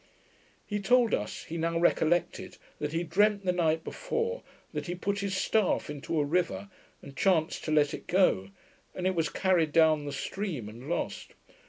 He 0.65 0.79
told 0.79 1.13
us, 1.13 1.43
he 1.43 1.57
now 1.57 1.77
recollected 1.77 2.57
that 2.79 2.91
he 2.91 3.03
dreamt 3.03 3.45
the 3.45 3.51
night 3.51 3.83
before, 3.83 4.41
that 4.73 4.87
he 4.87 4.95
put 4.95 5.19
his 5.19 5.37
staff 5.37 5.91
into 5.91 6.19
a 6.19 6.23
river, 6.25 6.71
and 7.03 7.15
chanced 7.15 7.63
to 7.65 7.71
let 7.71 7.93
it 7.93 8.07
go, 8.07 8.49
and 8.95 9.05
it 9.05 9.13
was 9.13 9.29
carried 9.29 9.71
down 9.71 10.05
the 10.05 10.11
stream 10.11 10.67
and 10.67 10.89
lost. 10.89 11.35